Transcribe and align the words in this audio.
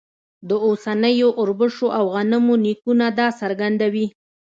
د 0.49 0.51
اوسنیو 0.67 1.29
اوربشو 1.39 1.87
او 1.97 2.03
غنمو 2.13 2.55
نیکونه 2.65 3.07
دا 3.19 3.27
څرګندوي. 3.41 4.05